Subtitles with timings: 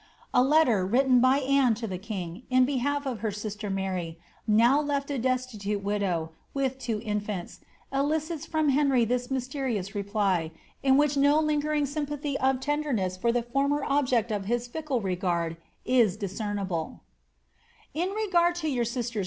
[0.33, 4.15] A letter, written by Anne to the king, in behalf of her sister Maiy,
[4.47, 7.59] now left a destitoce widow, with two in&nts,
[7.93, 10.49] elicits from Henry this mysterious reply,
[10.81, 15.55] in which no lingering sympathy of tenderness for the former object of his fickle regard
[15.85, 17.05] is discernible ^
[17.93, 19.19] «In regard to yoar sister*!